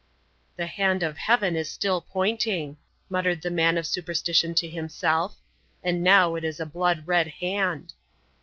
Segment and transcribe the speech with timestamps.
[0.55, 5.35] "The hand of Heaven is still pointing," muttered the man of superstition to himself.
[5.83, 7.93] "And now it is a blood red hand."